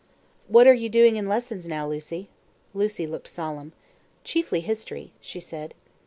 [0.47, 2.27] "What are you doing in lessons now, Lucy?"
[2.73, 3.71] Lucy looked solemn.
[4.23, 5.75] "Chiefly history," she said.